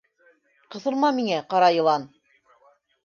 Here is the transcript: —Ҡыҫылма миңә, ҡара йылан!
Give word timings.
—Ҡыҫылма 0.75 1.11
миңә, 1.19 1.43
ҡара 1.53 1.71
йылан! 1.77 2.09